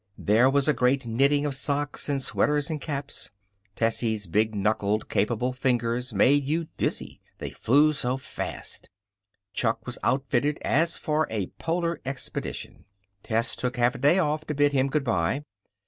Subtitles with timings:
[0.17, 3.29] There was a great knitting of socks and sweaters and caps.
[3.75, 8.89] Tessie's big knuckled, capable fingers made you dizzy, they flew so fast.
[9.53, 12.85] Chuck was outfitted as for a polar expedition.
[13.21, 15.43] Tess took half a day off to bid him good by.